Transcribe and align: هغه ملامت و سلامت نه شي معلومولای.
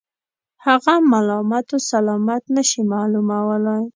هغه 0.65 0.93
ملامت 1.11 1.67
و 1.75 1.77
سلامت 1.91 2.43
نه 2.55 2.63
شي 2.69 2.81
معلومولای. 2.93 3.83